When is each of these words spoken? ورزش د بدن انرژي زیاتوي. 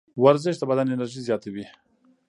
ورزش 0.23 0.55
د 0.59 0.63
بدن 0.69 0.87
انرژي 0.93 1.21
زیاتوي. 1.27 1.65